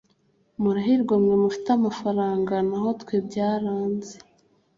Murahirwa 0.61 1.15
mwe 1.23 1.35
mufite 1.43 1.69
amafaranga 1.77 2.53
naho 2.69 2.89
twebyaranze 3.01 4.13